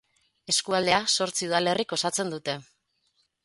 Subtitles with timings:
[0.53, 2.61] Eskualdea zortzi udalerrik osatzen dute.